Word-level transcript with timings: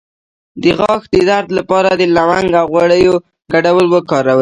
د 0.61 0.63
غاښ 0.79 1.01
د 1.13 1.15
درد 1.29 1.49
لپاره 1.57 1.89
د 1.95 2.01
لونګ 2.15 2.49
او 2.59 2.65
غوړیو 2.73 3.15
ګډول 3.53 3.85
وکاروئ 3.89 4.39